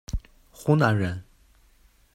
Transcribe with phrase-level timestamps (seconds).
[0.51, 1.23] 湖南人。